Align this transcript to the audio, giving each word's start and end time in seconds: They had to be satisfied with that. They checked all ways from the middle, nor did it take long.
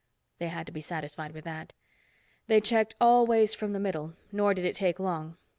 They 0.39 0.47
had 0.47 0.65
to 0.65 0.71
be 0.71 0.81
satisfied 0.81 1.31
with 1.31 1.43
that. 1.43 1.73
They 2.47 2.59
checked 2.59 2.95
all 2.99 3.27
ways 3.27 3.53
from 3.53 3.71
the 3.73 3.79
middle, 3.79 4.15
nor 4.31 4.55
did 4.55 4.65
it 4.65 4.73
take 4.75 4.97
long. 4.97 5.37